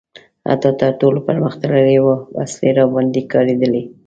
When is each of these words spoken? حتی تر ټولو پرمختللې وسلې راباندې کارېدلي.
حتی 0.49 0.69
تر 0.79 0.91
ټولو 0.99 1.19
پرمختللې 1.27 1.97
وسلې 2.37 2.69
راباندې 2.77 3.21
کارېدلي. 3.33 3.83